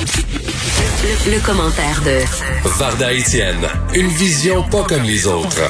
Le, 0.00 1.34
le 1.36 1.44
commentaire 1.44 2.00
de 2.00 2.24
Varda 2.78 3.12
Étienne, 3.12 3.68
une 3.94 4.06
vision 4.08 4.62
pas 4.62 4.82
comme 4.88 5.02
les 5.02 5.26
autres. 5.26 5.60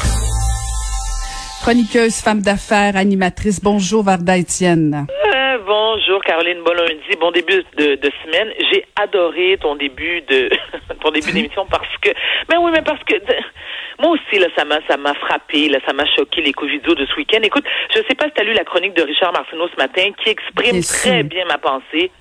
Chroniqueuse, 1.65 2.21
femme 2.23 2.41
d'affaires, 2.41 2.97
animatrice. 2.97 3.61
Bonjour, 3.61 4.05
Varda 4.05 4.37
Étienne. 4.37 5.07
Euh, 5.11 5.59
bonjour 5.67 6.23
Caroline, 6.23 6.63
bon 6.65 6.75
lundi, 6.75 7.11
bon 7.21 7.33
début 7.33 7.65
de, 7.77 7.97
de 7.97 8.11
semaine. 8.25 8.49
J'ai 8.73 8.85
adoré 9.03 9.59
ton 9.61 9.75
début 9.75 10.23
de 10.23 10.49
ton 11.03 11.11
début 11.11 11.33
d'émission 11.33 11.67
parce 11.69 11.91
que 12.01 12.11
mais 12.49 12.57
oui, 12.57 12.71
mais 12.73 12.83
parce 12.83 13.03
que 13.03 13.15
moi 13.99 14.13
aussi 14.13 14.39
là 14.41 14.47
ça 14.57 14.65
m'a 14.65 14.79
ça 14.89 14.97
m'a 14.97 15.15
frappé, 15.15 15.69
là 15.69 15.81
ça 15.85 15.93
m'a 15.93 16.05
choqué 16.17 16.41
les 16.41 16.53
coups 16.53 16.71
vidéo 16.71 16.95
de 16.95 17.05
ce 17.05 17.17
week-end. 17.17 17.41
Écoute, 17.43 17.65
je 17.93 18.01
sais 18.09 18.15
pas 18.15 18.27
si 18.27 18.33
tu 18.35 18.43
as 18.43 18.45
lu 18.45 18.53
la 18.53 18.65
chronique 18.65 18.95
de 18.95 19.03
Richard 19.03 19.33
Martineau 19.33 19.67
ce 19.69 19.77
matin 19.77 20.03
qui 20.23 20.31
exprime 20.31 20.71
Bien 20.79 20.81
très 20.83 21.19
sûr. 21.19 21.25
bien 21.25 21.45
ma 21.47 21.59
pensée. 21.59 22.13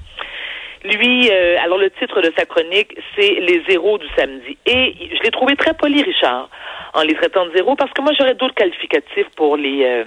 Lui, 0.83 1.29
euh, 1.29 1.57
alors 1.61 1.77
le 1.77 1.89
titre 1.91 2.21
de 2.21 2.31
sa 2.37 2.45
chronique, 2.45 2.95
c'est 3.15 3.39
Les 3.41 3.61
zéros 3.67 3.97
du 3.97 4.07
samedi. 4.17 4.57
Et 4.65 4.95
je 5.11 5.23
l'ai 5.23 5.31
trouvé 5.31 5.55
très 5.55 5.73
poli, 5.73 6.01
Richard, 6.01 6.49
en 6.93 7.01
les 7.01 7.15
traitant 7.15 7.45
de 7.45 7.51
zéros, 7.55 7.75
parce 7.75 7.91
que 7.91 8.01
moi 8.01 8.13
j'aurais 8.17 8.35
d'autres 8.35 8.55
qualificatifs 8.55 9.27
pour 9.35 9.57
les 9.57 9.83
euh, 9.83 10.05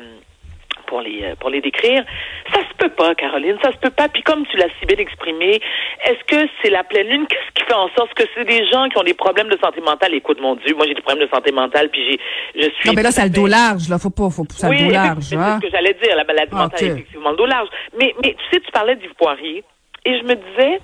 pour 0.86 1.02
les 1.02 1.22
euh, 1.24 1.34
pour 1.38 1.50
les 1.50 1.60
décrire. 1.60 2.05
Ça 2.52 2.60
se 2.60 2.74
peut 2.78 2.88
pas, 2.88 3.14
Caroline, 3.14 3.56
ça 3.62 3.70
se 3.70 3.77
peut 3.77 3.91
pas. 3.91 4.08
Puis 4.08 4.22
comme 4.22 4.47
tu 4.47 4.56
l'as 4.56 4.69
si 4.80 4.86
bien 4.86 4.97
exprimé, 4.97 5.60
est-ce 6.06 6.24
que 6.24 6.48
c'est 6.62 6.70
la 6.70 6.84
pleine 6.84 7.08
lune? 7.08 7.27
Qu'est-ce 7.28 7.52
qui 7.54 7.66
fait 7.66 7.75
en 7.75 7.88
sorte 7.97 8.14
que 8.14 8.25
c'est 8.34 8.44
des 8.44 8.66
gens 8.70 8.88
qui 8.88 8.98
ont 8.98 9.04
des 9.04 9.14
problèmes 9.14 9.48
de 9.48 9.58
santé 9.62 9.80
mentale? 9.82 10.14
Écoute, 10.14 10.41
mon 10.41 10.56
Dieu, 10.56 10.75
moi 10.75 10.86
j'ai 10.86 10.94
des 10.94 11.02
problèmes 11.02 11.27
de 11.27 11.30
santé 11.30 11.52
mentale, 11.52 11.91
puis 11.91 12.00
j'ai 12.08 12.20
je 12.62 12.70
suis. 12.77 12.88
Non, 12.88 12.94
mais 12.97 13.02
là, 13.02 13.10
ça 13.10 13.22
a 13.22 13.25
le 13.27 13.30
dos 13.30 13.47
large, 13.47 13.88
là. 13.91 13.98
Faut 13.98 14.10
pas, 14.10 14.30
faut 14.30 14.44
a 14.62 14.69
Oui, 14.69 14.78
le 14.78 14.84
dos 14.86 14.91
large, 14.92 15.22
c'est 15.22 15.36
hein. 15.36 15.58
ce 15.60 15.66
que 15.66 15.70
j'allais 15.70 15.94
dire. 16.02 16.16
La 16.16 16.25
maladie 16.25 16.54
mentale 16.54 16.78
Ok. 16.80 16.82
est 16.82 16.92
effectivement 16.92 17.30
le 17.30 17.36
dos 17.36 17.47
large. 17.47 17.69
Mais, 17.98 18.14
mais 18.22 18.34
tu 18.34 18.44
sais, 18.50 18.60
tu 18.60 18.70
parlais 18.72 18.97
d'Yves 18.97 19.14
Poirier 19.19 19.64
et 20.05 20.19
je 20.19 20.25
me 20.25 20.34
disais, 20.34 20.81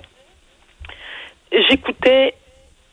j'écoutais, 1.69 2.33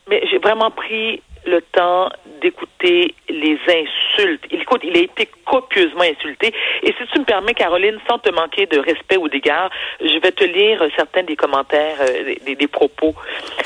mais 0.09 0.21
j'ai 0.29 0.37
vraiment 0.39 0.71
pris 0.71 1.21
le 1.45 1.61
temps 1.61 2.09
d'écouter 2.41 3.15
les 3.29 3.57
insultes. 3.67 4.43
Il, 4.51 4.61
écoute, 4.61 4.81
il 4.83 4.97
a 4.97 5.01
été 5.01 5.29
copieusement 5.45 6.01
insulté. 6.01 6.53
Et 6.83 6.93
si 6.97 7.07
tu 7.13 7.19
me 7.19 7.25
permets, 7.25 7.53
Caroline, 7.53 7.97
sans 8.09 8.19
te 8.19 8.29
manquer 8.29 8.65
de 8.65 8.79
respect 8.79 9.17
ou 9.17 9.29
d'égard, 9.29 9.69
je 10.01 10.19
vais 10.19 10.31
te 10.31 10.43
lire 10.43 10.85
certains 10.95 11.23
des 11.23 11.35
commentaires, 11.35 11.97
euh, 12.01 12.35
des, 12.45 12.55
des 12.55 12.67
propos 12.67 13.15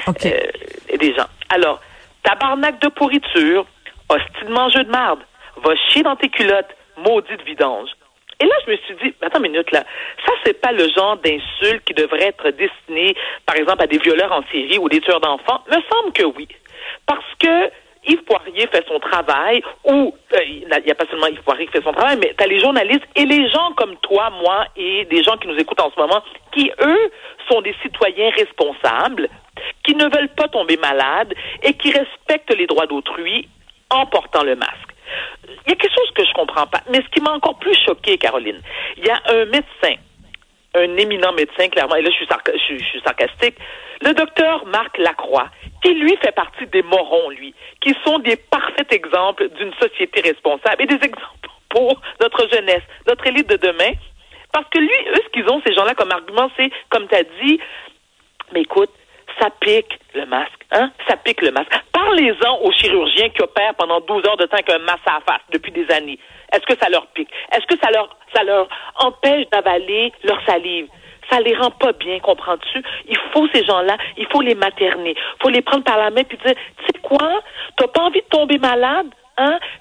euh, 0.08 0.98
des 0.98 1.14
gens. 1.16 1.28
Alors, 1.50 1.82
tabarnak 2.24 2.80
de 2.82 2.90
pourriture, 2.90 3.66
hostilement 4.10 4.70
jeu 4.70 4.84
de 4.84 4.92
marde, 4.92 5.22
va 5.64 5.76
chier 5.90 6.04
dans 6.04 6.16
tes 6.16 6.30
culottes, 6.30 6.76
maudite 6.98 7.42
vidange. 7.44 7.90
Et 8.42 8.46
là, 8.46 8.56
je 8.66 8.72
me 8.72 8.78
suis 8.78 8.96
dit, 8.96 9.14
attends 9.22 9.38
une 9.44 9.52
minute 9.52 9.72
là, 9.72 9.84
ça 10.26 10.34
c'est 10.44 10.60
pas 10.60 10.72
le 10.72 10.90
genre 10.90 11.18
d'insulte 11.18 11.84
qui 11.86 11.94
devrait 11.94 12.28
être 12.28 12.50
destiné, 12.50 13.16
par 13.46 13.56
exemple, 13.56 13.84
à 13.84 13.88
des 13.88 14.00
violeurs 14.00 14.32
en 14.32 14.42
série 14.52 14.80
ou 14.80 14.90
des 14.90 15.00
tueurs 15.00 15.22
d'enfants? 15.22 15.62
Me 15.68 15.78
semble 15.92 16.12
que 16.14 16.24
oui, 16.24 16.48
parce 17.06 17.26
que 17.40 17.70
Yves 18.08 18.24
Poirier 18.24 18.66
fait 18.68 18.84
son 18.88 19.00
travail, 19.00 19.62
ou 19.84 20.16
euh, 20.34 20.40
il 20.44 20.68
n'y 20.68 20.92
a 20.92 20.96
pas 20.96 21.06
seulement 21.06 21.28
Yves 21.28 21.44
Poirier 21.44 21.68
qui 21.68 21.74
fait 21.74 21.84
son 21.84 21.94
travail, 21.94 22.18
mais 22.20 22.34
tu 22.36 22.44
as 22.44 22.48
les 22.48 22.60
journalistes 22.60 23.06
et 23.16 23.26
les 23.26 23.48
gens 23.50 23.74
comme 23.78 23.96
toi, 23.98 24.32
moi 24.42 24.66
et 24.76 25.06
des 25.06 25.22
gens 25.22 25.38
qui 25.38 25.48
nous 25.48 25.58
écoutent 25.58 25.82
en 25.82 25.92
ce 25.92 26.00
moment, 26.00 26.24
qui 26.52 26.72
eux 26.82 27.12
sont 27.48 27.62
des 27.62 27.76
citoyens 27.84 28.32
responsables, 28.32 29.30
qui 29.84 29.94
ne 29.94 30.06
veulent 30.06 30.34
pas 30.36 30.48
tomber 30.48 30.78
malades 30.78 31.34
et 31.62 31.74
qui 31.74 31.92
respectent 31.92 32.58
les 32.58 32.66
droits 32.66 32.88
d'autrui 32.88 33.48
en 33.92 34.08
portant 34.08 34.44
le 34.44 34.56
masque. 34.56 34.91
Il 35.48 35.70
y 35.70 35.74
a 35.74 35.76
quelque 35.76 35.94
chose 35.94 36.12
que 36.16 36.26
je 36.26 36.34
comprends 36.34 36.68
pas. 36.68 36.82
Mais 36.90 37.02
ce 37.02 37.10
qui 37.10 37.22
m'a 37.22 37.32
encore 37.32 37.58
plus 37.60 37.76
choqué, 37.86 38.18
Caroline, 38.18 38.62
il 38.98 39.06
y 39.06 39.10
a 39.10 39.22
un 39.28 39.46
médecin, 39.46 39.96
un 40.76 40.98
éminent 40.98 41.34
médecin, 41.34 41.70
clairement, 41.70 41.96
et 41.96 42.02
là 42.02 42.10
je 42.10 42.16
suis, 42.16 42.80
je 42.80 42.84
suis 42.84 43.02
sarcastique, 43.02 43.56
le 44.02 44.14
docteur 44.14 44.66
Marc 44.66 44.98
Lacroix, 44.98 45.50
qui 45.84 45.94
lui 45.94 46.16
fait 46.18 46.32
partie 46.32 46.66
des 46.68 46.82
morons, 46.82 47.30
lui, 47.30 47.54
qui 47.82 47.96
sont 48.04 48.20
des 48.20 48.36
parfaits 48.36 48.92
exemples 48.92 49.50
d'une 49.50 49.74
société 49.76 50.22
responsable 50.22 50.82
et 50.84 50.88
des 50.88 51.06
exemples 51.06 51.50
pour 51.70 52.02
notre 52.20 52.50
jeunesse, 52.50 52.84
notre 53.08 53.26
élite 53.28 53.50
de 53.50 53.58
demain. 53.58 53.92
Parce 54.52 54.68
que 54.70 54.80
lui, 54.80 54.90
eux, 54.90 55.22
ce 55.24 55.30
qu'ils 55.30 55.50
ont, 55.50 55.62
ces 55.66 55.74
gens-là, 55.74 55.94
comme 55.96 56.12
argument, 56.12 56.52
c'est, 56.58 56.70
comme 56.90 57.08
tu 57.08 57.16
as 57.16 57.24
dit, 57.24 57.60
mais 58.54 58.62
écoute, 58.62 58.90
ça 59.42 59.50
pique 59.60 60.00
le 60.14 60.26
masque, 60.26 60.66
hein? 60.72 60.92
Ça 61.08 61.18
pique 61.18 61.42
le 61.42 61.52
masque. 61.52 61.72
Parlez-en 61.92 62.60
aux 62.62 62.72
chirurgiens 62.72 63.30
qui 63.30 63.42
opèrent 63.42 63.76
pendant 63.76 64.00
12 64.02 64.26
heures 64.28 64.38
de 64.38 64.46
temps 64.46 64.58
avec 64.58 64.70
un 64.70 64.80
masque 64.80 65.08
à 65.08 65.20
face 65.26 65.42
depuis 65.52 65.72
des 65.72 65.90
années. 65.92 66.20
Est-ce 66.54 66.66
que 66.66 66.80
ça 66.82 66.90
leur 66.90 67.08
pique? 67.08 67.30
Est-ce 67.52 67.66
que 67.66 67.80
ça 67.82 67.90
leur, 67.92 68.16
ça 68.36 68.44
leur 68.44 68.68
empêche 69.00 69.50
d'avaler 69.52 70.12
leur 70.24 70.40
salive? 70.46 70.88
Ça 71.30 71.40
les 71.40 71.56
rend 71.56 71.72
pas 71.72 71.94
bien, 71.94 72.20
comprends-tu? 72.20 72.84
Il 73.08 73.18
faut 73.32 73.48
ces 73.54 73.64
gens-là, 73.64 73.96
il 74.18 74.28
faut 74.28 74.42
les 74.42 74.56
materner. 74.56 75.12
Il 75.16 75.42
faut 75.42 75.50
les 75.50 75.62
prendre 75.62 75.84
par 75.84 75.98
la 75.98 76.10
main 76.10 76.24
puis 76.24 76.38
dire, 76.38 76.56
tu 76.78 76.86
sais 76.86 77.00
quoi? 77.02 77.42
T'as 77.78 77.88
pas 77.88 78.02
envie 78.02 78.22
de 78.22 78.28
tomber 78.28 78.58
malade? 78.58 79.08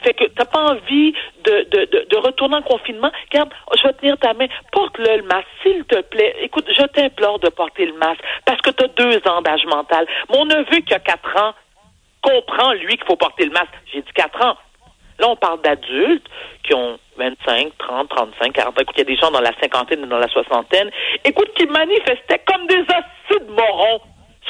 Fait 0.03 0.15
que 0.15 0.25
t'as 0.25 0.45
pas 0.45 0.73
envie 0.73 1.13
de, 1.45 1.67
de, 1.71 2.07
de, 2.09 2.17
retourner 2.17 2.57
en 2.57 2.63
confinement. 2.63 3.11
Regarde, 3.31 3.51
je 3.77 3.87
vais 3.87 3.93
tenir 3.95 4.19
ta 4.19 4.35
main. 4.35 4.47
Porte-le 4.73 5.19
le 5.19 5.23
masque, 5.23 5.49
s'il 5.63 5.85
te 5.85 6.01
plaît. 6.03 6.37
Écoute, 6.43 6.67
je 6.69 6.83
t'implore 6.87 7.39
de 7.39 7.49
porter 7.49 7.87
le 7.87 7.95
masque 7.95 8.21
parce 8.45 8.61
que 8.61 8.71
tu 8.71 8.85
as 8.85 8.89
deux 8.89 9.21
ans 9.29 9.43
d'âge 9.43 9.65
mental. 9.67 10.07
Mon 10.33 10.45
neveu 10.45 10.81
qui 10.87 10.95
a 10.95 10.99
quatre 10.99 11.37
ans 11.37 11.55
comprend, 12.23 12.73
lui, 12.75 12.97
qu'il 12.97 13.07
faut 13.07 13.17
porter 13.17 13.45
le 13.45 13.53
masque. 13.53 13.73
J'ai 13.93 14.03
dit 14.03 14.13
quatre 14.15 14.45
ans. 14.45 14.57
Là, 15.19 15.29
on 15.29 15.37
parle 15.37 15.61
d'adultes 15.61 16.27
qui 16.63 16.75
ont 16.75 16.99
25, 17.19 17.73
30, 17.79 18.09
35, 18.09 18.53
40 18.53 18.69
ans. 18.69 18.81
Écoute, 18.81 18.95
il 18.97 19.01
y 19.01 19.03
a 19.03 19.05
des 19.05 19.17
gens 19.17 19.31
dans 19.31 19.41
la 19.41 19.53
cinquantaine 19.61 20.03
et 20.03 20.07
dans 20.07 20.19
la 20.19 20.29
soixantaine. 20.29 20.91
Écoute, 21.25 21.53
qui 21.55 21.67
manifestaient 21.67 22.43
comme 22.47 22.67
des 22.67 22.81
hosties 22.81 23.45
de 23.47 23.53
morons. 23.53 24.01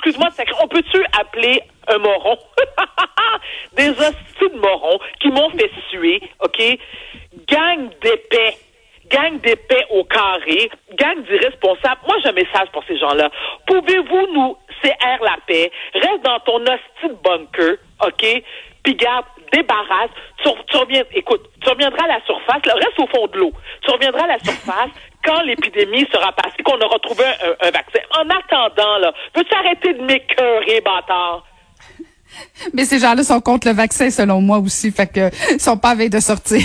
Excuse-moi, 0.02 0.30
on 0.62 0.68
peut-tu 0.68 1.04
appeler 1.20 1.62
un 1.86 1.98
moron? 1.98 2.38
des 3.76 3.90
hosties 3.90 4.50
de 4.50 4.58
morons 4.58 4.98
qui 5.20 5.28
m'ont 5.28 5.50
fait 5.50 5.70
suer, 5.90 6.22
OK? 6.42 6.62
Gang 7.46 7.90
d'épais. 8.00 8.56
Gang 9.10 9.38
d'épais 9.40 9.84
au 9.90 10.04
carré, 10.04 10.70
gang 10.94 11.22
d'irresponsables. 11.24 12.00
Moi, 12.06 12.16
j'ai 12.22 12.30
un 12.30 12.32
message 12.32 12.70
pour 12.72 12.82
ces 12.84 12.96
gens-là. 12.96 13.28
Pouvez-vous 13.66 14.26
nous 14.32 14.56
CR 14.80 15.22
la 15.22 15.36
paix? 15.46 15.70
Reste 15.92 16.22
dans 16.22 16.40
ton 16.40 16.62
hostie 16.62 17.08
de 17.08 17.16
bunker, 17.22 17.76
OK? 18.02 18.42
Puis 18.82 18.94
garde, 18.94 19.26
débarrasse. 19.52 20.10
Tu, 20.42 20.48
tu 20.66 20.76
reviens, 20.76 21.02
écoute, 21.14 21.42
tu 21.60 21.68
reviendras 21.68 22.04
à 22.04 22.08
la 22.08 22.24
surface, 22.24 22.64
là, 22.66 22.74
reste 22.74 22.98
au 22.98 23.06
fond 23.06 23.26
de 23.28 23.38
l'eau. 23.38 23.52
Tu 23.82 23.90
reviendras 23.90 24.24
à 24.24 24.28
la 24.28 24.38
surface 24.38 24.90
quand 25.24 25.40
l'épidémie 25.42 26.06
sera 26.12 26.32
passée, 26.32 26.62
qu'on 26.64 26.80
aura 26.80 26.98
trouvé 26.98 27.24
un, 27.24 27.66
un 27.66 27.70
vaccin. 27.70 28.00
En 28.18 28.28
attendant, 28.28 28.98
là, 28.98 29.12
veux-tu 29.34 29.54
arrêter 29.54 29.94
de 29.94 30.02
m'écœurer, 30.02 30.80
bâtard? 30.80 31.44
Mais 32.74 32.84
ces 32.84 32.98
gens-là 32.98 33.22
sont 33.22 33.40
contre 33.40 33.68
le 33.68 33.74
vaccin, 33.74 34.10
selon 34.10 34.40
moi 34.40 34.58
aussi. 34.58 34.90
Fait 34.90 35.06
que, 35.06 35.30
ils 35.52 35.60
sont 35.60 35.76
pas 35.76 35.94
veille 35.94 36.10
de 36.10 36.20
sortir. 36.20 36.60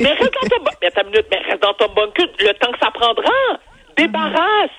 Mais 0.00 0.12
reste 0.12 0.32
dans 0.34 0.48
ton, 0.48 0.64
mais 0.82 1.04
minute, 1.04 1.26
mais 1.30 1.38
reste 1.38 1.62
dans 1.62 1.74
ton 1.74 1.92
bunker 1.94 2.26
le 2.38 2.52
temps 2.54 2.72
que 2.72 2.78
ça 2.78 2.90
prendra. 2.90 3.32
Débarrasse. 3.96 4.70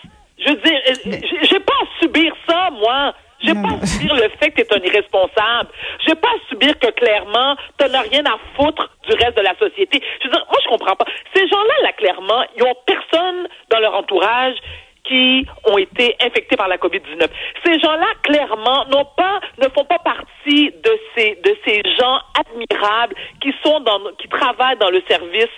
Je 0.48 0.54
veux 0.54 0.62
dire, 0.62 0.82
euh, 0.88 1.18
j'ai 1.44 1.60
pas 1.60 1.74
à 1.74 2.00
subir 2.00 2.34
ça, 2.48 2.70
moi. 2.72 3.14
J'ai 3.40 3.54
pas 3.54 3.70
à 3.82 3.86
subir 3.86 4.16
le 4.16 4.30
fait 4.40 4.50
que 4.52 4.62
tu 4.62 4.74
es 4.74 4.74
un 4.74 4.82
irresponsable. 4.82 5.70
J'ai 6.06 6.16
pas 6.16 6.30
à 6.30 6.50
subir 6.50 6.80
que 6.80 6.88
clairement, 6.92 7.56
tu 7.78 7.86
n'as 7.88 8.02
rien 8.02 8.26
à 8.26 8.38
foutre 8.56 8.90
du 9.08 9.14
reste 9.14 9.38
de 9.38 9.42
la 9.42 9.56
société. 9.58 10.02
Je 10.22 10.26
veux 10.26 10.32
dire, 10.32 10.46
moi, 10.50 10.60
je 10.64 10.70
comprends 10.70 10.96
pas. 10.96 11.06
Ces 11.36 11.48
gens-là, 11.48 11.74
là, 11.84 11.92
clairement, 11.94 12.44
ils 12.56 12.64
ont 12.64 12.76
personne 12.86 13.48
dans 13.70 13.80
leur 13.80 13.94
entourage 13.94 14.56
qui 15.04 15.46
ont 15.66 15.78
été 15.78 16.16
infectés 16.22 16.56
par 16.56 16.68
la 16.68 16.78
COVID-19. 16.78 17.28
Ces 17.66 17.80
gens-là, 17.80 18.08
clairement, 18.24 18.86
n'ont 18.86 19.08
pas, 19.16 19.40
ne 19.62 19.70
font 19.70 19.86
pas 19.86 20.00
partie 20.00 20.72
de 20.72 21.00
ces, 21.16 21.36
de 21.44 21.56
ces 21.66 21.82
gens 22.00 22.20
admirables 22.40 23.16
qui 23.42 23.54
sont 23.64 23.80
dans, 23.82 24.00
qui 24.18 24.28
travaillent 24.30 24.78
dans 24.78 24.90
le 24.90 25.02
service 25.08 25.54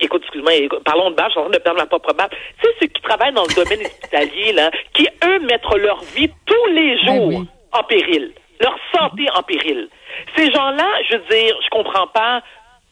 Écoute, 0.00 0.22
excuse-moi, 0.22 0.52
parlons 0.84 1.10
de 1.10 1.16
bâche, 1.16 1.28
je 1.28 1.32
suis 1.32 1.40
en 1.40 1.44
train 1.44 1.52
de 1.52 1.58
perdre 1.58 1.80
ma 1.80 1.86
propre. 1.86 2.12
Tu 2.12 2.26
sais, 2.62 2.74
ceux 2.80 2.86
qui 2.86 3.02
travaillent 3.02 3.32
dans 3.32 3.44
le 3.44 3.54
domaine 3.54 3.80
hospitalier, 3.86 4.52
là, 4.52 4.70
qui, 4.94 5.08
eux, 5.24 5.38
mettent 5.40 5.74
leur 5.76 6.00
vie 6.14 6.30
tous 6.46 6.66
les 6.72 6.96
Ben 6.96 7.06
jours 7.06 7.26
oui. 7.28 7.48
en 7.72 7.82
péril. 7.84 8.32
Leur 8.60 8.76
santé 8.94 9.26
en 9.34 9.42
péril. 9.42 9.88
Ces 10.36 10.50
gens-là, 10.52 10.86
je 11.08 11.16
veux 11.16 11.24
dire, 11.30 11.56
je 11.64 11.68
comprends 11.70 12.06
pas. 12.08 12.42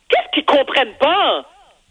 Qu'est-ce 0.08 0.30
qu'ils 0.32 0.44
comprennent 0.46 0.96
pas? 0.98 1.44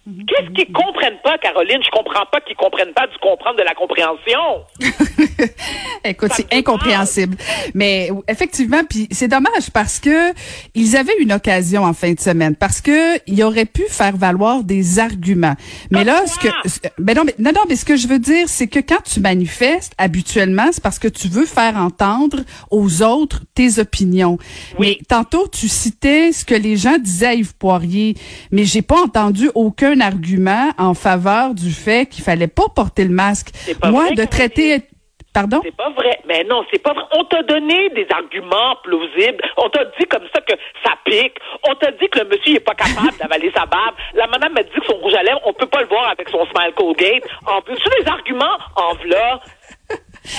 Qu'est-ce 0.07 0.51
qu'ils 0.53 0.71
comprennent 0.71 1.19
pas, 1.21 1.37
Caroline? 1.37 1.81
Je 1.83 1.89
comprends 1.89 2.25
pas 2.31 2.39
qu'ils 2.39 2.55
comprennent 2.55 2.93
pas 2.93 3.07
du 3.07 3.17
comprendre 3.17 3.57
de 3.57 3.63
la 3.63 3.73
compréhension. 3.73 4.63
Écoute, 6.05 6.31
c'est 6.33 6.53
incompréhensible. 6.53 7.35
Mais 7.73 8.09
effectivement, 8.29 8.83
puis 8.89 9.09
c'est 9.11 9.27
dommage 9.27 9.69
parce 9.73 9.99
que 9.99 10.31
ils 10.75 10.95
avaient 10.95 11.17
une 11.19 11.33
occasion 11.33 11.83
en 11.83 11.91
fin 11.91 12.13
de 12.13 12.19
semaine 12.21 12.55
parce 12.55 12.79
que 12.79 13.17
ils 13.27 13.43
auraient 13.43 13.65
pu 13.65 13.83
faire 13.89 14.15
valoir 14.15 14.63
des 14.63 14.97
arguments. 14.97 15.55
Mais 15.91 16.05
là, 16.05 16.25
ce 16.25 16.39
que, 16.39 16.47
ben 16.99 17.13
non, 17.13 17.25
mais 17.25 17.35
non, 17.37 17.51
non, 17.53 17.61
mais 17.67 17.75
ce 17.75 17.83
que 17.83 17.97
je 17.97 18.07
veux 18.07 18.19
dire, 18.19 18.47
c'est 18.47 18.67
que 18.67 18.79
quand 18.79 19.03
tu 19.03 19.19
manifestes, 19.19 19.91
habituellement, 19.97 20.67
c'est 20.71 20.81
parce 20.81 20.99
que 20.99 21.09
tu 21.09 21.27
veux 21.27 21.45
faire 21.45 21.75
entendre 21.75 22.39
aux 22.71 23.03
autres 23.03 23.41
tes 23.55 23.79
opinions. 23.79 24.37
Oui. 24.79 24.99
Mais 24.99 25.05
tantôt, 25.05 25.49
tu 25.49 25.67
citais 25.67 26.31
ce 26.31 26.45
que 26.45 26.55
les 26.55 26.77
gens 26.77 26.97
disaient 26.97 27.27
à 27.27 27.33
Yves 27.33 27.55
Poirier, 27.57 28.15
mais 28.51 28.63
j'ai 28.63 28.81
pas 28.81 29.01
entendu 29.01 29.49
aucun 29.53 29.96
argument 30.01 30.71
en 30.77 30.93
faveur 30.93 31.53
du 31.53 31.71
fait 31.71 32.07
qu'il 32.07 32.23
fallait 32.23 32.47
pas 32.47 32.69
porter 32.75 33.03
le 33.03 33.13
masque. 33.13 33.49
Moi, 33.83 34.11
de 34.11 34.25
traiter 34.25 34.83
Pardon? 35.37 35.61
C'est 35.63 35.75
pas 35.75 35.91
vrai. 35.91 36.19
Mais 36.27 36.43
non, 36.45 36.63
c'est 36.71 36.81
pas 36.81 36.93
vrai. 36.93 37.03
On 37.15 37.23
t'a 37.25 37.43
donné 37.43 37.89
des 37.89 38.07
arguments 38.09 38.75
plausibles. 38.83 39.39
On 39.57 39.69
t'a 39.69 39.85
dit 39.99 40.05
comme 40.09 40.23
ça 40.33 40.41
que 40.41 40.53
ça 40.83 40.93
pique. 41.05 41.37
On 41.69 41.75
t'a 41.75 41.91
dit 41.91 42.09
que 42.09 42.19
le 42.19 42.25
monsieur 42.25 42.53
n'est 42.53 42.59
pas 42.59 42.73
capable 42.73 43.15
d'avaler 43.19 43.51
sa 43.55 43.67
barbe. 43.67 43.93
La 44.15 44.25
madame 44.25 44.53
m'a 44.53 44.63
dit 44.63 44.71
que 44.71 44.85
son 44.87 44.97
rouge 44.97 45.13
à 45.13 45.21
lèvres, 45.21 45.39
on 45.45 45.53
peut 45.53 45.67
pas 45.67 45.81
le 45.81 45.89
voir 45.89 46.09
avec 46.09 46.27
son 46.29 46.43
smile 46.45 46.73
Colgate. 46.75 47.23
En 47.45 47.61
plus, 47.61 47.77
les 47.99 48.07
arguments, 48.07 48.57
en 48.77 48.95
v'là. 48.95 49.41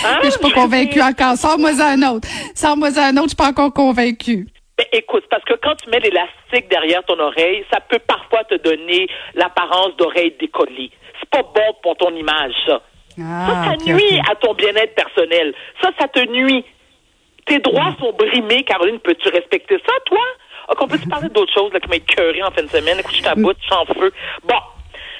Hein? 0.04 0.18
Je 0.24 0.30
suis 0.30 0.40
pas 0.40 0.48
veux 0.48 0.54
convaincue 0.54 1.00
encore. 1.00 1.36
Sors-moi 1.36 1.70
un 1.80 2.02
autre. 2.02 2.26
Sors-moi 2.56 2.88
un 2.98 3.16
autre, 3.18 3.22
je 3.22 3.28
suis 3.28 3.36
pas 3.36 3.50
encore 3.50 3.72
convaincue. 3.72 4.48
Ben, 4.78 4.86
écoute, 4.92 5.24
parce 5.28 5.42
que 5.42 5.54
quand 5.54 5.74
tu 5.74 5.90
mets 5.90 5.98
l'élastique 5.98 6.68
derrière 6.70 7.02
ton 7.04 7.18
oreille, 7.18 7.64
ça 7.72 7.80
peut 7.80 7.98
parfois 7.98 8.44
te 8.44 8.54
donner 8.54 9.08
l'apparence 9.34 9.96
d'oreille 9.96 10.36
décollée. 10.38 10.92
C'est 11.18 11.28
pas 11.30 11.42
bon 11.42 11.74
pour 11.82 11.96
ton 11.96 12.14
image, 12.14 12.54
ça. 12.64 12.80
Ah, 13.20 13.46
ça, 13.48 13.64
ça 13.64 13.72
ok, 13.72 13.86
nuit 13.86 14.20
à 14.30 14.36
ton 14.36 14.54
bien-être 14.54 14.94
personnel. 14.94 15.52
Ça, 15.82 15.90
ça 15.98 16.06
te 16.06 16.20
nuit. 16.30 16.64
Tes 17.44 17.58
droits 17.58 17.92
sont 17.98 18.12
brimés, 18.12 18.62
Caroline. 18.62 19.00
Peux-tu 19.00 19.28
respecter 19.30 19.78
ça, 19.84 19.92
toi? 20.06 20.22
Ah, 20.68 20.74
qu'on 20.76 20.86
peut-tu 20.86 21.08
parler 21.08 21.28
d'autre 21.30 21.52
chose 21.52 21.72
là, 21.72 21.80
qui 21.80 21.88
m'a 21.88 21.96
écœuré 21.96 22.40
en 22.44 22.52
fin 22.52 22.62
de 22.62 22.68
semaine? 22.68 23.00
Écoute, 23.00 23.16
je 23.16 23.22
t'aboute, 23.22 23.56
je 23.60 23.64
suis 23.66 23.74
en 23.74 23.84
feu. 23.84 24.12
Bon. 24.44 24.60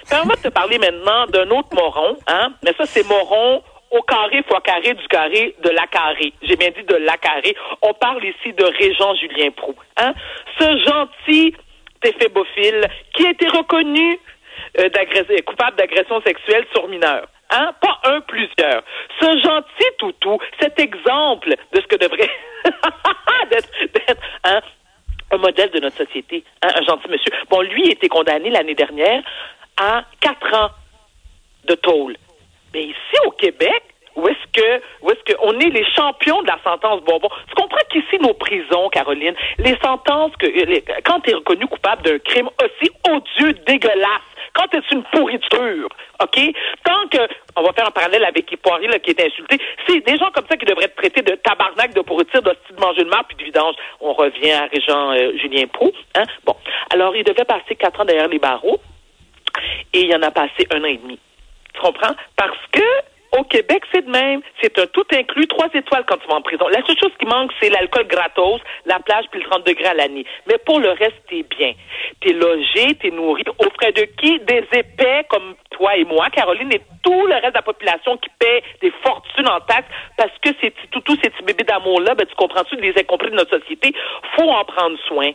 Permets-moi 0.08 0.36
de 0.36 0.42
te 0.42 0.48
parler 0.48 0.78
maintenant 0.78 1.26
d'un 1.26 1.50
autre 1.50 1.68
moron, 1.74 2.16
hein? 2.28 2.52
Mais 2.62 2.72
ça, 2.78 2.86
c'est 2.86 3.06
moron 3.08 3.62
au 3.90 4.02
carré 4.02 4.42
fois 4.48 4.60
carré 4.60 4.94
du 4.94 5.06
carré 5.08 5.54
de 5.62 5.70
la 5.70 5.86
carré. 5.86 6.32
J'ai 6.42 6.56
bien 6.56 6.70
dit 6.70 6.82
de 6.82 6.96
la 6.96 7.16
carré. 7.16 7.56
On 7.82 7.94
parle 7.94 8.24
ici 8.24 8.52
de 8.52 8.64
Régent 8.64 9.14
Julien 9.16 9.50
Prou, 9.50 9.74
hein? 9.96 10.12
Ce 10.58 10.84
gentil 10.84 11.54
téphébophile 12.00 12.86
qui 13.14 13.26
a 13.26 13.30
été 13.30 13.48
reconnu 13.48 14.18
euh, 14.78 14.88
coupable 15.46 15.76
d'agression 15.76 16.20
sexuelle 16.22 16.66
sur 16.74 16.88
mineur. 16.88 17.26
Hein? 17.50 17.72
Pas 17.80 18.00
un, 18.04 18.20
plusieurs. 18.20 18.82
Ce 19.20 19.40
gentil 19.40 19.90
toutou, 19.98 20.38
cet 20.60 20.78
exemple 20.78 21.54
de 21.72 21.80
ce 21.80 21.86
que 21.86 21.96
devrait 21.96 22.30
d'être, 23.50 23.68
hein, 24.44 24.60
un 25.30 25.38
modèle 25.38 25.70
de 25.70 25.80
notre 25.80 26.04
société, 26.04 26.44
hein, 26.62 26.68
un 26.74 26.82
gentil 26.82 27.08
monsieur. 27.08 27.32
Bon, 27.48 27.62
lui 27.62 27.88
a 27.88 27.92
été 27.92 28.08
condamné 28.08 28.50
l'année 28.50 28.74
dernière 28.74 29.22
à 29.76 30.04
quatre 30.20 30.54
ans 30.54 30.70
de 31.64 31.74
tôle. 31.74 32.16
Mais 32.78 32.84
ici 32.84 33.18
au 33.26 33.32
Québec, 33.32 33.82
où 34.14 34.28
est-ce 34.28 34.52
que 34.52 34.82
où 35.02 35.10
est-ce 35.10 35.24
que 35.24 35.36
on 35.42 35.58
est 35.58 35.70
les 35.70 35.84
champions 35.96 36.40
de 36.42 36.46
la 36.46 36.60
sentence 36.62 37.02
bonbon? 37.02 37.28
Tu 37.48 37.54
comprends 37.56 37.82
qu'ici 37.90 38.20
nos 38.20 38.34
prisons, 38.34 38.88
Caroline, 38.90 39.34
les 39.58 39.76
sentences 39.82 40.30
que 40.38 40.46
quand 41.02 41.18
tu 41.22 41.30
es 41.30 41.34
reconnu 41.34 41.66
coupable 41.66 42.02
d'un 42.02 42.18
crime 42.20 42.48
aussi 42.62 42.88
odieux, 43.10 43.54
dégueulasse, 43.66 44.28
quand 44.54 44.68
tu 44.68 44.76
es 44.76 44.82
une 44.92 45.02
pourriture, 45.10 45.88
OK? 46.22 46.38
Tant 46.84 47.08
que 47.10 47.18
on 47.56 47.62
va 47.64 47.72
faire 47.72 47.88
un 47.88 47.90
parallèle 47.90 48.24
avec 48.24 48.56
Poirier 48.62 48.86
là, 48.86 49.00
qui 49.00 49.10
est 49.10 49.26
insulté, 49.26 49.58
c'est 49.88 50.06
des 50.06 50.16
gens 50.16 50.30
comme 50.32 50.46
ça 50.48 50.56
qui 50.56 50.66
devraient 50.66 50.84
être 50.84 50.94
traités 50.94 51.22
de 51.22 51.34
tabarnak, 51.34 51.94
de 51.94 52.02
pourriture, 52.02 52.42
d'hostie 52.42 52.74
de 52.76 52.80
manger 52.80 53.02
de 53.02 53.08
marde 53.08 53.26
puis 53.26 53.38
de 53.38 53.42
vidange. 53.42 53.74
On 54.00 54.12
revient 54.12 54.52
à 54.52 54.66
Régent 54.66 55.10
euh, 55.14 55.36
Julien 55.38 55.66
Proux, 55.66 55.90
hein? 56.14 56.26
Bon, 56.44 56.54
alors 56.90 57.16
il 57.16 57.24
devait 57.24 57.44
passer 57.44 57.74
quatre 57.74 58.00
ans 58.00 58.04
derrière 58.04 58.28
les 58.28 58.38
barreaux 58.38 58.78
et 59.92 60.02
il 60.02 60.06
y 60.06 60.14
en 60.14 60.22
a 60.22 60.30
passé 60.30 60.68
un 60.70 60.80
an 60.82 60.84
et 60.84 60.98
demi. 60.98 61.18
Tu 61.78 61.86
comprends? 61.86 62.14
Parce 62.36 62.58
que 62.72 62.82
au 63.38 63.44
Québec, 63.44 63.82
c'est 63.92 64.06
de 64.06 64.10
même. 64.10 64.40
C'est 64.60 64.78
un 64.78 64.86
tout 64.86 65.04
inclus, 65.12 65.46
trois 65.48 65.68
étoiles 65.74 66.04
quand 66.06 66.16
tu 66.16 66.26
vas 66.28 66.36
en 66.36 66.42
prison. 66.42 66.66
La 66.68 66.84
seule 66.86 66.98
chose 66.98 67.12
qui 67.18 67.26
manque, 67.26 67.52
c'est 67.60 67.68
l'alcool 67.68 68.06
gratos, 68.06 68.60
la 68.86 68.98
plage 69.00 69.26
puis 69.30 69.40
le 69.40 69.48
30 69.48 69.66
degrés 69.66 69.88
à 69.88 69.94
l'année. 69.94 70.24
Mais 70.46 70.56
pour 70.64 70.80
le 70.80 70.90
reste, 70.90 71.22
t'es 71.28 71.42
bien. 71.42 71.72
T'es 72.20 72.32
logé, 72.32 72.94
t'es 72.94 73.10
nourri. 73.10 73.44
Aux 73.58 73.70
frais 73.78 73.92
de 73.92 74.02
qui? 74.18 74.40
Des 74.40 74.64
épais 74.72 75.26
comme 75.28 75.54
toi 75.70 75.96
et 75.96 76.04
moi, 76.04 76.30
Caroline, 76.30 76.72
et 76.72 76.80
tout 77.02 77.26
le 77.26 77.34
reste 77.34 77.50
de 77.50 77.54
la 77.54 77.62
population 77.62 78.16
qui 78.16 78.30
paie 78.38 78.62
des 78.80 78.92
fortunes 79.02 79.48
en 79.48 79.60
taxes 79.60 79.88
parce 80.16 80.32
que 80.42 80.48
ces 80.60 80.70
petits 80.70 80.88
toutous, 80.88 81.16
ces 81.22 81.30
petits 81.30 81.44
bébés 81.44 81.64
d'amour-là, 81.64 82.14
ben, 82.14 82.26
tu 82.26 82.34
comprends-tu, 82.34 82.76
les 82.76 82.98
incompris 82.98 83.30
de 83.30 83.36
notre 83.36 83.58
société, 83.58 83.94
faut 84.36 84.48
en 84.48 84.64
prendre 84.64 84.98
soin 85.06 85.30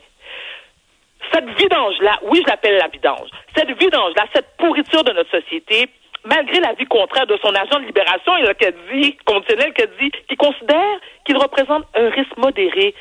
cette 1.32 1.50
vidange-là, 1.58 2.20
oui, 2.24 2.42
je 2.44 2.50
l'appelle 2.50 2.78
la 2.78 2.88
vidange, 2.90 3.30
cette 3.56 3.72
vidange-là, 3.80 4.26
cette 4.36 4.58
pourriture 4.58 5.04
de 5.04 5.14
notre 5.14 5.32
société, 5.32 5.90
malgré 6.26 6.60
l'avis 6.60 6.86
contraire 6.86 7.28
de 7.28 7.38
son 7.42 7.54
agent 7.54 7.80
de 7.80 7.86
libération, 7.86 8.38
il 8.38 8.48
a 8.48 8.54
dit, 8.92 9.18
conditionnel, 9.26 9.74
qui 9.74 9.84
dit, 10.00 10.12
qui 10.28 10.36
considère 10.36 11.00
qu'il 11.26 11.38
représente 11.38 11.86
un 11.96 12.10
risque 12.10 12.38
modéré. 12.38 12.94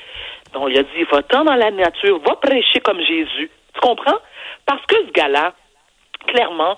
Donc, 0.53 0.69
il 0.71 0.79
a 0.79 0.83
dit, 0.83 1.05
va-t'en 1.11 1.45
dans 1.45 1.55
la 1.55 1.71
nature, 1.71 2.19
va 2.21 2.37
prêcher 2.37 2.81
comme 2.81 3.01
Jésus. 3.01 3.51
Tu 3.75 3.81
comprends? 3.81 4.19
Parce 4.67 4.85
que 4.87 4.97
ce 5.07 5.13
gars-là, 5.13 5.55
clairement, 6.27 6.77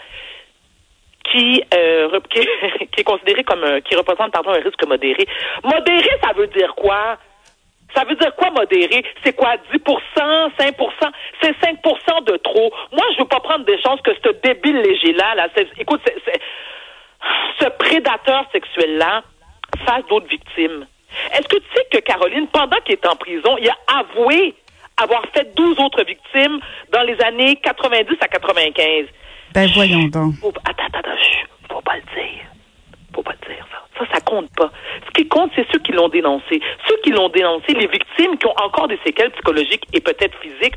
qui, 1.24 1.62
euh, 1.74 2.20
qui, 2.30 3.00
est 3.00 3.04
considéré 3.04 3.44
comme 3.44 3.80
qui 3.82 3.96
représente, 3.96 4.32
pardon, 4.32 4.50
un 4.50 4.60
risque 4.60 4.86
modéré. 4.86 5.26
Modéré, 5.62 6.10
ça 6.22 6.32
veut 6.34 6.46
dire 6.48 6.74
quoi? 6.74 7.18
Ça 7.94 8.04
veut 8.04 8.16
dire 8.16 8.34
quoi 8.36 8.50
modéré? 8.50 9.04
C'est 9.22 9.34
quoi? 9.34 9.54
10% 9.72 10.50
5% 10.58 11.12
C'est 11.40 11.56
5% 11.60 12.24
de 12.24 12.36
trop. 12.38 12.72
Moi, 12.92 13.04
je 13.14 13.22
veux 13.22 13.28
pas 13.28 13.40
prendre 13.40 13.64
des 13.64 13.80
chances 13.80 14.00
que 14.02 14.10
ce 14.14 14.30
débile 14.42 14.80
léger-là, 14.80 15.34
là, 15.36 15.48
écoute, 15.78 16.02
ce 17.60 17.68
prédateur 17.68 18.44
sexuel-là 18.52 19.22
fasse 19.86 20.04
d'autres 20.08 20.28
victimes. 20.28 20.86
Est-ce 21.32 21.48
que 21.48 21.56
tu 21.56 21.66
sais 21.74 21.86
que 21.92 21.98
Caroline, 21.98 22.48
pendant 22.48 22.76
qu'il 22.84 22.94
est 22.94 23.06
en 23.06 23.16
prison, 23.16 23.56
il 23.60 23.68
a 23.68 23.76
avoué 24.00 24.54
avoir 24.96 25.22
fait 25.32 25.54
12 25.54 25.78
autres 25.80 26.04
victimes 26.04 26.58
dans 26.92 27.02
les 27.02 27.20
années 27.22 27.56
90 27.56 28.16
à 28.20 28.28
95? 28.28 29.06
Ben 29.54 29.70
voyons 29.74 30.04
donc. 30.08 30.34
Attends, 30.64 30.86
attends, 30.86 30.98
attends, 30.98 31.10
faut 31.70 31.80
pas 31.80 31.96
le 31.96 32.02
dire. 32.14 32.53
Faut 33.14 33.22
pas 33.22 33.34
le 33.40 33.54
dire, 33.54 33.64
ça. 33.70 33.80
Ça, 33.98 34.12
ça 34.12 34.20
compte 34.20 34.50
pas. 34.56 34.70
Ce 35.06 35.10
qui 35.12 35.28
compte, 35.28 35.52
c'est 35.54 35.66
ceux 35.72 35.78
qui 35.78 35.92
l'ont 35.92 36.08
dénoncé. 36.08 36.60
Ceux 36.88 36.96
qui 37.04 37.10
l'ont 37.10 37.28
dénoncé, 37.28 37.72
les 37.74 37.86
victimes 37.86 38.36
qui 38.38 38.46
ont 38.46 38.54
encore 38.62 38.88
des 38.88 38.98
séquelles 39.04 39.30
psychologiques 39.30 39.84
et 39.92 40.00
peut-être 40.00 40.36
physiques, 40.40 40.74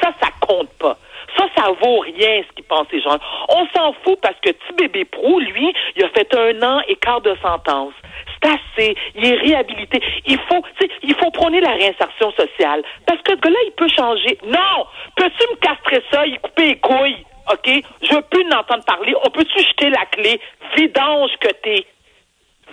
ça, 0.00 0.12
ça 0.22 0.28
compte 0.40 0.70
pas. 0.78 0.96
Ça, 1.36 1.46
ça 1.56 1.72
vaut 1.82 1.98
rien, 2.00 2.42
ce 2.48 2.52
qu'ils 2.54 2.64
pensent 2.64 2.86
ces 2.90 3.00
gens. 3.00 3.18
On 3.48 3.66
s'en 3.74 3.92
fout 4.04 4.20
parce 4.22 4.36
que 4.40 4.50
petit 4.50 4.72
bébé 4.76 5.04
pro, 5.04 5.40
lui, 5.40 5.74
il 5.96 6.04
a 6.04 6.08
fait 6.10 6.32
un 6.34 6.62
an 6.62 6.80
et 6.86 6.94
quart 6.96 7.20
de 7.20 7.34
sentence. 7.42 7.92
C'est 8.40 8.50
assez. 8.50 8.96
Il 9.16 9.24
est 9.24 9.36
réhabilité. 9.36 10.00
Il 10.26 10.38
faut, 10.38 10.62
il 11.02 11.14
faut 11.14 11.30
prôner 11.32 11.60
la 11.60 11.72
réinsertion 11.72 12.30
sociale. 12.32 12.84
Parce 13.06 13.20
que 13.22 13.32
ce 13.32 13.40
gars-là, 13.40 13.58
il 13.66 13.72
peut 13.72 13.88
changer. 13.88 14.38
Non! 14.44 14.86
Peux-tu 15.16 15.46
me 15.50 15.56
castrer 15.56 16.02
ça, 16.12 16.26
y 16.26 16.36
couper 16.38 16.66
les 16.66 16.76
couilles? 16.76 17.24
OK? 17.52 17.70
Je 18.02 18.14
veux 18.14 18.22
plus 18.22 18.44
l'entendre 18.48 18.84
parler. 18.84 19.14
On 19.24 19.30
peut-tu 19.30 19.58
jeter 19.62 19.90
la 19.90 20.06
clé? 20.06 20.40
Vidange 20.76 21.30
que 21.40 21.48
t'es. 21.62 21.84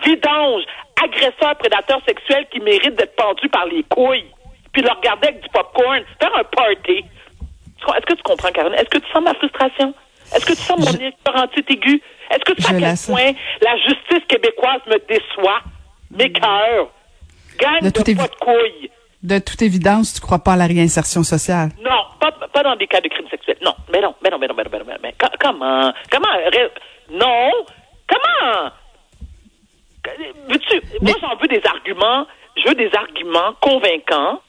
Vidange. 0.03 0.63
Agresseur, 1.03 1.55
prédateur 1.57 1.99
sexuel 2.07 2.47
qui 2.51 2.59
mérite 2.59 2.95
d'être 2.95 3.15
pendu 3.15 3.49
par 3.49 3.65
les 3.65 3.83
couilles. 3.83 4.25
Puis 4.71 4.81
le 4.81 4.89
regarder 4.89 5.29
avec 5.29 5.41
du 5.41 5.49
popcorn. 5.49 6.03
Faire 6.19 6.35
un 6.37 6.43
party. 6.43 7.03
Est-ce 7.97 8.05
que 8.05 8.13
tu 8.13 8.23
comprends, 8.23 8.51
Caroline? 8.51 8.77
Est-ce 8.77 8.89
que 8.89 8.99
tu 8.99 9.11
sens 9.11 9.23
ma 9.23 9.33
frustration? 9.33 9.93
Est-ce 10.35 10.45
que 10.45 10.53
tu 10.53 10.61
sens 10.61 10.77
mon 10.79 10.91
Je- 10.99 11.07
écœurantite 11.07 11.69
aigu? 11.71 12.01
Est-ce 12.29 12.39
que 12.45 12.53
tu 12.53 12.61
Je 12.61 12.67
à 12.67 12.79
quel 12.79 12.97
sens. 12.97 13.07
point 13.07 13.31
la 13.61 13.77
justice 13.77 14.25
québécoise 14.29 14.81
me 14.87 14.97
déçoit? 15.07 15.59
Mes 16.11 16.31
cœurs. 16.31 16.87
Gagne 17.57 17.81
De 17.81 17.89
de, 17.89 18.13
de 18.13 18.35
couilles. 18.39 18.91
De 19.23 19.37
toute 19.39 19.61
évidence, 19.61 20.13
tu 20.15 20.21
crois 20.21 20.39
pas 20.39 20.53
à 20.53 20.57
la 20.57 20.65
réinsertion 20.65 21.21
sociale? 21.23 21.69
Non, 21.83 22.05
pas, 22.19 22.31
pas 22.31 22.63
dans 22.63 22.75
des 22.75 22.87
cas 22.87 23.01
de 23.01 23.07
crimes 23.07 23.27
sexuels. 23.29 23.57
Non, 23.63 23.75
mais 23.91 24.01
non, 24.01 24.15
mais 24.23 24.29
non, 24.31 24.39
mais 24.39 24.47
non, 24.47 24.55
mais 24.57 24.63
non, 24.63 24.69
mais 24.71 24.79
non, 24.79 24.99
mais 25.03 25.15
comment? 25.39 25.93
Comment? 26.11 26.27
ré- 26.51 26.71
Non? 27.11 27.51
Comment? 28.07 28.71
Veux-tu? 30.49 30.81
Moi, 31.01 31.13
j'en 31.21 31.35
veux 31.35 31.47
des 31.47 31.61
arguments. 31.65 32.25
Je 32.57 32.67
veux 32.67 32.75
des 32.75 32.89
arguments 32.95 33.53
convaincants 33.61 34.41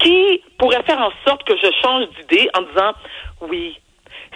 qui 0.00 0.42
pourraient 0.58 0.82
faire 0.84 1.00
en 1.00 1.10
sorte 1.26 1.44
que 1.44 1.56
je 1.56 1.66
change 1.82 2.06
d'idée 2.20 2.48
en 2.56 2.62
disant 2.62 2.92
oui. 3.42 3.78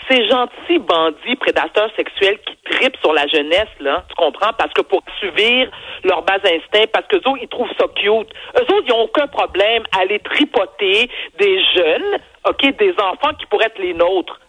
Ces 0.09 0.29
gentils 0.29 0.79
bandits 0.79 1.37
prédateurs 1.37 1.91
sexuels 1.97 2.39
qui 2.47 2.57
tripent 2.71 2.97
sur 3.01 3.13
la 3.13 3.27
jeunesse, 3.27 3.69
là, 3.81 4.05
tu 4.09 4.15
comprends? 4.15 4.53
Parce 4.57 4.73
que 4.73 4.83
pour 4.83 5.03
suivre 5.19 5.71
leur 6.05 6.23
bas 6.23 6.39
instinct, 6.45 6.87
parce 6.93 7.07
que 7.09 7.17
autres, 7.17 7.39
ils 7.43 7.49
trouvent 7.49 7.73
ça 7.79 7.87
cute. 7.97 8.07
Eux 8.09 8.75
autres, 8.75 8.85
ils 8.87 8.91
n'ont 8.91 9.03
aucun 9.03 9.27
problème 9.27 9.83
à 9.93 10.03
aller 10.03 10.21
tripoter 10.21 11.11
des 11.39 11.61
jeunes, 11.75 12.21
OK, 12.49 12.77
des 12.79 12.95
enfants 13.03 13.35
qui 13.39 13.47
pourraient 13.47 13.67
être 13.67 13.79
les 13.81 13.95
nôtres. 13.95 14.41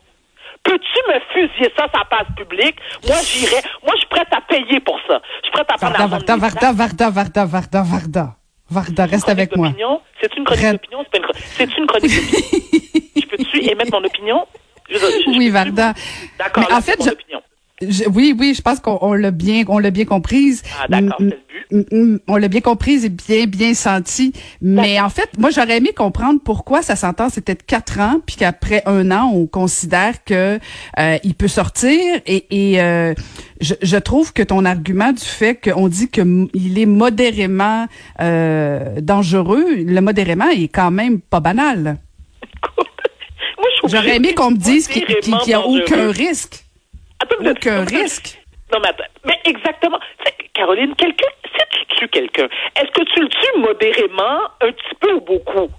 Peux-tu 0.63 0.99
me 1.07 1.19
fusiller 1.33 1.71
ça, 1.77 1.87
ça 1.93 2.03
passe 2.09 2.27
public? 2.35 2.75
Moi, 3.07 3.15
j'irai. 3.23 3.61
Moi, 3.83 3.93
je 3.93 3.99
suis 3.99 4.07
prête 4.09 4.27
à 4.31 4.41
payer 4.41 4.79
pour 4.81 4.99
ça. 5.07 5.21
Je 5.37 5.47
suis 5.47 5.51
prête 5.51 5.71
à 5.71 5.75
prendre 5.75 6.09
Varda, 6.09 6.35
Varda, 6.35 6.71
Varda, 6.73 7.09
Varda, 7.09 7.45
Varda, 7.45 7.83
Varda, 7.83 8.35
Varda. 8.69 9.05
reste 9.05 9.29
avec 9.29 9.55
moi. 9.55 9.71
C'est 10.21 10.35
une 10.35 10.43
chronique 10.43 10.71
d'opinion? 10.71 11.05
C'est 11.11 11.77
une 11.77 11.87
chronique 11.87 12.11
d'opinion? 12.11 12.69
je 13.15 13.25
peux-tu 13.27 13.71
émettre 13.71 13.91
mon 13.91 14.03
opinion? 14.03 14.45
Oui, 15.27 15.49
Varda. 15.49 15.93
D'accord, 16.37 16.67
en 16.71 16.81
fait, 16.81 16.99
je, 17.81 18.03
oui, 18.11 18.35
oui, 18.37 18.55
je 18.55 18.61
pense 18.61 18.79
qu'on 18.79 19.13
l'a 19.13 19.29
bien, 19.29 19.63
on 19.67 19.77
l'a 19.77 19.91
bien 19.91 20.05
comprise. 20.05 20.63
Ah, 20.81 20.87
d'accord, 20.89 21.17
c'est 21.19 21.25
le 21.71 21.83
but. 21.83 22.21
On 22.27 22.37
l'a 22.37 22.47
bien 22.47 22.61
comprise 22.61 23.05
et 23.05 23.09
bien, 23.09 23.45
bien 23.45 23.75
senti. 23.75 24.33
Mais 24.61 24.99
en 24.99 25.09
fait, 25.09 25.29
moi, 25.37 25.51
j'aurais 25.51 25.77
aimé 25.77 25.91
comprendre 25.95 26.39
pourquoi 26.43 26.81
sa 26.81 26.95
sentence 26.95 27.37
était 27.37 27.53
de 27.53 27.61
quatre 27.61 27.99
ans, 27.99 28.19
puis 28.25 28.35
qu'après 28.35 28.81
un 28.87 29.11
an, 29.11 29.31
on 29.31 29.45
considère 29.45 30.23
que 30.23 30.59
euh, 30.97 31.17
il 31.23 31.35
peut 31.35 31.47
sortir. 31.47 31.99
Et, 32.25 32.45
et 32.49 32.81
euh, 32.81 33.13
je, 33.61 33.75
je, 33.81 33.97
trouve 33.97 34.33
que 34.33 34.41
ton 34.41 34.65
argument 34.65 35.11
du 35.11 35.23
fait 35.23 35.55
qu'on 35.55 35.87
dit 35.87 36.07
qu'il 36.09 36.79
est 36.79 36.85
modérément 36.87 37.85
euh, 38.21 39.01
dangereux, 39.01 39.65
le 39.75 39.99
modérément 40.01 40.49
est 40.49 40.67
quand 40.67 40.91
même 40.91 41.19
pas 41.19 41.41
banal. 41.41 41.97
J'aurais 43.87 44.15
aimé 44.17 44.33
qu'on 44.33 44.51
me 44.51 44.57
dise 44.57 44.87
qu'il 44.87 45.05
n'y 45.45 45.53
a 45.53 45.61
aucun 45.61 46.11
risque. 46.11 46.63
Attends, 47.19 47.49
Aucun 47.49 47.83
risque. 47.85 48.39
Non, 48.71 48.79
mais 48.81 48.89
attends. 48.89 49.03
Mais 49.25 49.39
exactement. 49.45 49.99
Caroline, 50.53 50.93
quelqu'un, 50.95 51.27
si 51.45 51.85
tu 51.87 51.95
tues 51.95 52.07
quelqu'un, 52.09 52.47
est-ce 52.75 52.91
que 52.91 53.03
tu 53.13 53.21
le 53.21 53.29
tues 53.29 53.59
modérément, 53.59 54.39
un 54.61 54.71
petit 54.71 54.95
peu 54.99 55.13
ou 55.13 55.21
beaucoup? 55.21 55.69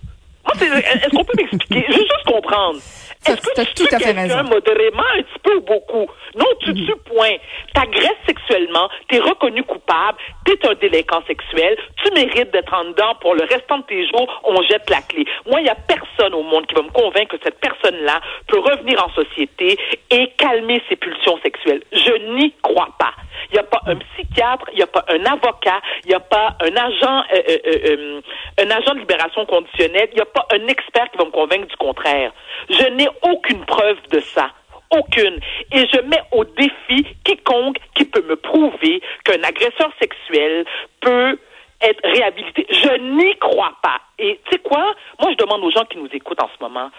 Est-ce 0.55 1.11
qu'on 1.11 1.25
peut 1.25 1.37
m'expliquer? 1.37 1.85
Je 1.88 1.93
veux 1.93 2.00
juste 2.00 2.25
comprendre. 2.26 2.78
Est-ce 3.26 3.40
que 3.40 3.61
tu 3.61 3.75
tues 3.75 3.88
quelqu'un 3.88 4.43
modérément, 4.45 5.02
un 5.17 5.23
petit 5.23 5.38
peu 5.43 5.57
ou 5.57 5.61
beaucoup? 5.61 6.07
Non, 6.37 6.47
tu 6.61 6.73
tues, 6.73 6.97
point. 7.05 7.37
T'agresses 7.75 8.17
sexuellement, 8.26 8.88
t'es 9.09 9.19
reconnu 9.19 9.62
coupable, 9.64 10.19
t'es 10.45 10.67
un 10.67 10.75
délinquant 10.75 11.23
sexuel, 11.26 11.76
tu 12.02 12.12
mérites 12.12 12.50
d'être 12.52 12.73
en 12.73 12.85
dedans 12.85 13.14
pour 13.21 13.35
le 13.35 13.43
restant 13.43 13.78
de 13.78 13.85
tes 13.85 14.07
jours, 14.07 14.40
on 14.45 14.62
jette 14.62 14.88
la 14.88 15.02
clé. 15.02 15.26
Moi, 15.47 15.61
il 15.61 15.64
n'y 15.64 15.71
a 15.71 15.75
personne 15.75 16.35
au 16.35 16.43
monde 16.43 16.67
qui 16.67 16.75
va 16.75 16.83
me 16.83 16.90
convaincre 16.90 17.37
que 17.37 17.43
cette 17.43 17.61
personne-là 17.61 18.21
peut 18.47 18.61
revenir 18.61 19.05
en 19.05 19.11
société 19.11 19.78
et 20.11 20.31
calmer 20.38 20.83
ses 20.88 20.97
pulsions 20.97 21.38
sexuelles. 21.43 21.83
Je 21.93 22.35
n'y 22.37 22.52
crois 22.62 22.95
pas. 22.99 23.12
Il 23.50 23.55
n'y 23.55 23.61
a 23.61 23.64
pas 23.64 23.81
un 23.87 23.97
psychiatre, 23.97 24.67
il 24.73 24.76
n'y 24.76 24.83
a 24.83 24.87
pas 24.87 25.05
un 25.09 25.25
avocat, 25.25 25.81
il 26.05 26.09
n'y 26.09 26.14
a 26.14 26.21
pas 26.21 26.57
un 26.61 26.76
agent, 26.76 27.25
euh, 27.33 27.43
euh, 27.49 27.78
euh, 27.87 28.21
un 28.59 28.71
agent 28.71 28.95
de 28.95 29.00
libération 29.00 29.47
conditionnelle, 29.47 30.09
il 30.12 30.17
n'y 30.17 30.21
a 30.21 30.26
pas 30.26 30.47
un 30.52 30.67
expert 30.67 31.11
qui 31.11 31.19
va 31.19 31.25
me 31.25 31.31
convaincre 31.31 31.67
du 31.67 31.76
contraire. 31.76 32.33
Je 32.69 32.85
n'ai 32.90 33.09
aucune 33.23 33.64
preuve 33.64 33.97
de 34.11 34.21
ça. 34.21 34.50
Aucune. 34.90 35.38
Et 35.73 35.87
je 35.93 36.00
mets 36.02 36.23
au 36.33 36.45
défi 36.45 37.07
quiconque 37.25 37.78
qui 37.95 38.05
peut 38.05 38.25
me 38.26 38.37
prouver 38.37 39.02
qu'un 39.25 39.43
agresseur 39.43 39.90
sexuel 40.00 40.64
peut 41.00 41.38
être 41.81 42.00
réhabilité. 42.05 42.67
Je 42.71 42.97
n'y 43.14 43.37
crois 43.37 43.73
pas. 43.83 44.00
Et 44.19 44.40
tu 44.45 44.52
sais 44.52 44.59
quoi? 44.59 44.95
Moi, 45.21 45.33
je 45.33 45.37
demande 45.37 45.62
aux 45.62 45.71
gens 45.71 45.85
qui 45.85 45.99
nous 45.99 46.09
écoutent 46.12 46.43
en 46.43 46.49
ce 46.49 46.62
moment, 46.62 46.90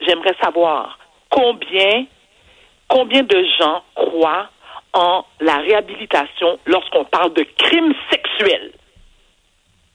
j'aimerais 0.00 0.34
savoir 0.42 0.98
combien, 1.28 2.06
combien 2.88 3.22
de 3.22 3.46
gens 3.58 3.82
croient 3.94 4.48
en 4.94 5.24
la 5.40 5.58
réhabilitation 5.58 6.58
lorsqu'on 6.66 7.04
parle 7.04 7.34
de 7.34 7.44
crimes 7.58 7.94
sexuels. 8.10 8.72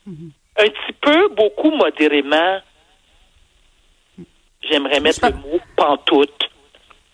Mhm. 0.06 0.30
Un 0.58 0.64
petit 0.64 0.96
peu, 1.00 1.28
beaucoup 1.34 1.70
modérément. 1.70 2.60
J'aimerais 4.62 5.00
mettre 5.00 5.26
le 5.26 5.32
mot 5.32 5.60
pantoute. 5.74 6.50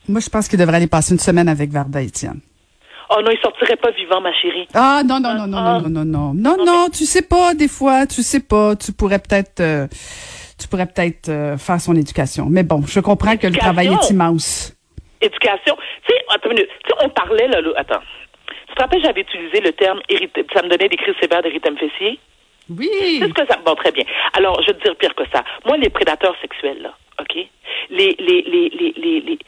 Moi, 0.09 0.21
je 0.21 0.29
pense 0.29 0.49
qu'il 0.49 0.59
devrait 0.59 0.77
aller 0.77 0.89
passer 0.89 1.13
une 1.13 1.21
semaine 1.21 1.49
avec 1.49 1.71
Varda 1.71 2.03
Étienne. 2.03 2.41
Oh 3.09 3.21
non, 3.23 3.31
il 3.31 3.39
sortirait 3.41 3.77
pas 3.77 3.93
vivant, 3.93 4.21
ma 4.21 4.33
chérie. 4.33 4.67
Ah 4.75 5.03
non 5.05 5.21
non 5.21 5.35
non 5.35 5.47
non 5.47 5.59
ah, 5.59 5.81
non 5.81 5.89
non 5.89 6.05
non 6.05 6.35
non 6.35 6.35
non, 6.35 6.65
non 6.65 6.85
mais... 6.85 6.91
tu 6.91 7.05
sais 7.05 7.23
pas 7.23 7.55
des 7.55 7.69
fois, 7.69 8.05
tu 8.05 8.23
sais 8.23 8.41
pas, 8.41 8.75
tu 8.75 8.93
pourrais 8.93 9.21
peut-être 9.21 9.61
euh, 9.61 9.87
tu 10.59 10.67
pourrais 10.67 10.87
peut-être 10.87 11.29
euh, 11.29 11.57
faire 11.57 11.81
son 11.81 11.95
éducation. 11.95 12.47
Mais 12.51 12.65
bon, 12.65 12.83
je 12.85 12.99
comprends 12.99 13.37
que 13.37 13.47
le 13.47 13.57
travail 13.57 13.89
est 13.89 14.11
immense. 14.11 14.75
Éducation? 15.21 15.76
Attends 16.37 16.51
une 16.51 16.57
minute. 16.57 16.71
Tu 16.85 16.91
sais, 16.91 17.05
on 17.05 17.09
parlait, 17.09 17.49
là, 17.49 17.61
attends. 17.77 18.03
Tu 18.69 18.75
te 18.75 18.83
rappelles, 18.83 19.03
j'avais 19.03 19.23
utilisé 19.23 19.61
le 19.61 19.73
terme, 19.73 20.01
ça 20.53 20.63
me 20.63 20.69
donnait 20.69 20.89
des 20.89 20.97
crises 20.97 21.15
sévères 21.21 21.43
d'érythème 21.43 21.79
fessier? 21.79 22.19
Oui. 22.69 22.91
C'est 23.19 23.29
ce 23.29 23.33
que 23.33 23.47
ça, 23.47 23.57
bon, 23.65 23.75
très 23.75 23.93
bien. 23.93 24.05
Alors, 24.35 24.61
je 24.61 24.67
vais 24.67 24.75
te 24.75 24.83
dire 24.83 24.97
pire 24.97 25.15
que 25.15 25.25
ça. 25.33 25.43
Moi, 25.65 25.79
les 25.79 25.89
prédateurs 25.89 26.37
sexuels, 26.43 26.83
là, 26.83 26.93
OK? 27.21 27.37
Les, 27.91 28.17
les, 28.19 28.43
les, 28.43 28.69
les, 28.69 28.93
les, 28.97 29.21
les... 29.21 29.39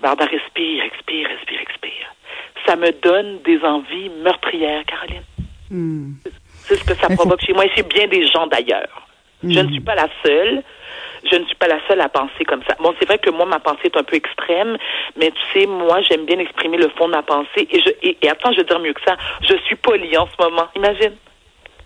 Barda, 0.00 0.26
respire, 0.26 0.84
expire, 0.84 1.28
respire, 1.28 1.60
expire. 1.60 2.14
Ça 2.66 2.76
me 2.76 2.92
donne 2.92 3.42
des 3.42 3.60
envies 3.64 4.10
meurtrières, 4.22 4.84
Caroline. 4.84 5.24
Hmm. 5.70 6.12
C'est 6.52 6.76
ce 6.76 6.84
que 6.84 6.94
ça 6.94 7.08
provoque 7.08 7.40
chez 7.40 7.54
moi 7.54 7.64
et 7.64 7.70
chez 7.74 7.82
bien 7.82 8.06
des 8.06 8.26
gens 8.26 8.46
d'ailleurs. 8.46 9.08
Je 9.42 9.48
ne 9.48 9.62
hmm. 9.62 9.72
suis 9.72 9.80
pas 9.80 9.94
la 9.94 10.08
seule. 10.24 10.62
Je 11.24 11.36
ne 11.36 11.44
suis 11.44 11.56
pas 11.56 11.68
la 11.68 11.78
seule 11.88 12.00
à 12.00 12.08
penser 12.08 12.44
comme 12.46 12.62
ça. 12.68 12.76
Bon, 12.80 12.94
c'est 12.98 13.06
vrai 13.06 13.18
que 13.18 13.30
moi, 13.30 13.46
ma 13.46 13.58
pensée 13.60 13.86
est 13.86 13.96
un 13.96 14.04
peu 14.04 14.16
extrême, 14.16 14.76
mais 15.16 15.30
tu 15.30 15.42
sais, 15.52 15.66
moi, 15.66 16.00
j'aime 16.02 16.26
bien 16.26 16.38
exprimer 16.38 16.76
le 16.76 16.88
fond 16.90 17.06
de 17.06 17.12
ma 17.12 17.22
pensée. 17.22 17.68
Et, 17.70 17.80
je, 17.80 17.90
et, 18.02 18.16
et 18.22 18.28
attends, 18.28 18.52
je 18.52 18.58
vais 18.58 18.64
dire 18.64 18.78
mieux 18.80 18.92
que 18.92 19.02
ça. 19.06 19.16
Je 19.42 19.56
suis 19.64 19.76
polie 19.76 20.16
en 20.16 20.26
ce 20.26 20.42
moment. 20.42 20.68
Imagine. 20.76 21.12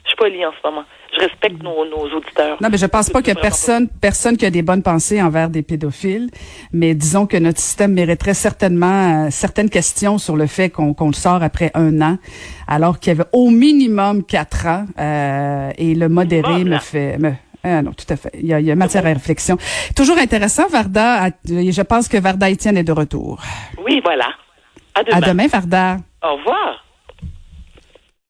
Je 0.04 0.08
suis 0.08 0.16
polie 0.16 0.44
en 0.44 0.52
ce 0.52 0.68
moment 0.68 0.84
je 1.14 1.20
respecte 1.20 1.62
nos, 1.62 1.84
nos, 1.84 2.16
auditeurs. 2.16 2.56
Non, 2.60 2.68
mais 2.70 2.78
je 2.78 2.86
pense 2.86 3.10
pas 3.10 3.20
qu'il 3.20 3.34
y 3.34 3.36
a 3.36 3.40
personne, 3.40 3.88
personne 4.00 4.36
qui 4.36 4.46
a 4.46 4.50
des 4.50 4.62
bonnes 4.62 4.82
pensées 4.82 5.22
envers 5.22 5.50
des 5.50 5.62
pédophiles. 5.62 6.30
Mais 6.72 6.94
disons 6.94 7.26
que 7.26 7.36
notre 7.36 7.58
système 7.58 7.92
mériterait 7.92 8.34
certainement 8.34 9.26
euh, 9.26 9.28
certaines 9.30 9.70
questions 9.70 10.18
sur 10.18 10.36
le 10.36 10.46
fait 10.46 10.70
qu'on 10.70 10.94
le 10.98 11.12
sort 11.12 11.42
après 11.42 11.70
un 11.74 12.00
an, 12.00 12.18
alors 12.66 12.98
qu'il 12.98 13.12
y 13.12 13.16
avait 13.16 13.28
au 13.32 13.50
minimum 13.50 14.24
quatre 14.24 14.66
ans. 14.66 14.86
Euh, 14.98 15.70
et 15.76 15.94
le 15.94 16.08
modéré 16.08 16.64
me 16.64 16.78
fait... 16.78 17.18
Me, 17.18 17.32
ah 17.64 17.83
non, 17.83 17.92
tout 17.92 18.07
à 18.09 18.16
fait. 18.16 18.31
Il 18.35 18.47
y 18.47 18.52
a, 18.52 18.61
il 18.61 18.66
y 18.66 18.71
a 18.71 18.75
matière 18.75 19.07
à 19.07 19.09
réflexion. 19.09 19.57
Toujours 19.95 20.19
intéressant, 20.19 20.69
Varda. 20.69 21.28
Je 21.47 21.83
pense 21.83 22.09
que 22.09 22.16
Varda 22.19 22.50
Etienne 22.50 22.76
est 22.76 22.85
de 22.85 22.92
retour. 22.92 23.40
Oui, 23.85 24.00
voilà. 24.04 24.26
À 24.95 25.02
demain. 25.04 25.16
À 25.16 25.21
demain, 25.21 25.47
Varda. 25.47 25.97
Au 26.23 26.37
revoir. 26.37 26.85